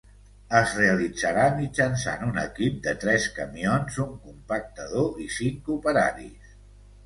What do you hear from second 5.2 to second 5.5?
i